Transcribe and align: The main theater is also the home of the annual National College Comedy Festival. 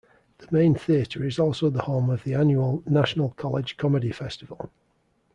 The 0.39 0.47
main 0.49 0.73
theater 0.73 1.23
is 1.23 1.37
also 1.37 1.69
the 1.69 1.83
home 1.83 2.09
of 2.09 2.23
the 2.23 2.33
annual 2.33 2.81
National 2.87 3.35
College 3.37 3.77
Comedy 3.77 4.11
Festival. 4.11 4.71